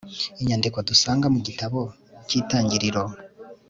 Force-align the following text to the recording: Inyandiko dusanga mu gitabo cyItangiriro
Inyandiko 0.41 0.77
dusanga 0.89 1.25
mu 1.33 1.39
gitabo 1.47 1.79
cyItangiriro 2.27 3.03